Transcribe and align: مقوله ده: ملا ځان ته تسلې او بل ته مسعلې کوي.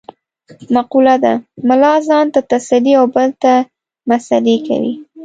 مقوله 0.75 1.15
ده: 1.23 1.33
ملا 1.67 1.93
ځان 2.07 2.25
ته 2.33 2.39
تسلې 2.51 2.93
او 2.99 3.05
بل 3.15 3.29
ته 3.43 3.53
مسعلې 4.09 4.57
کوي. 4.67 4.93